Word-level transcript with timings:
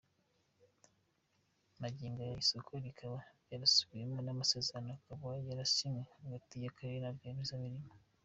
Magingo 1.81 2.19
aya 2.21 2.39
isoko 2.43 2.71
rikaba 2.85 3.17
ryarasubiwemo 3.43 4.19
n’amasezerano 4.23 4.89
akaba 4.97 5.27
yarasinywe 5.47 6.03
hagati 6.21 6.53
y’Akarere 6.57 6.99
na 7.01 7.13
Rwiyemezamirimo. 7.15 7.83